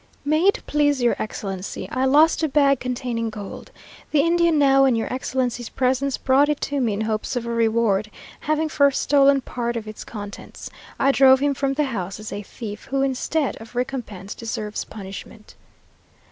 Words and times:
"May 0.25 0.45
it 0.47 0.63
please 0.65 1.03
your 1.03 1.15
Excellency, 1.19 1.87
I 1.91 2.05
lost 2.05 2.41
a 2.41 2.47
bag 2.49 2.79
containing 2.79 3.29
gold. 3.29 3.69
The 4.09 4.21
Indian, 4.21 4.57
now 4.57 4.83
in 4.85 4.95
your 4.95 5.13
Excellency's 5.13 5.69
presence, 5.69 6.17
brought 6.17 6.49
it 6.49 6.59
to 6.61 6.81
me 6.81 6.93
in 6.93 7.01
hopes 7.01 7.35
of 7.35 7.45
a 7.45 7.51
reward, 7.53 8.09
having 8.39 8.67
first 8.67 8.99
stolen 8.99 9.41
part 9.41 9.75
of 9.75 9.87
its 9.87 10.03
contents. 10.03 10.71
I 10.99 11.11
drove 11.11 11.39
him 11.39 11.53
from 11.53 11.73
the 11.75 11.83
house 11.83 12.19
as 12.19 12.33
a 12.33 12.41
thief, 12.41 12.85
who, 12.85 13.03
instead 13.03 13.57
of 13.61 13.75
recompense, 13.75 14.33
deserves 14.33 14.83
punishment." 14.85 15.53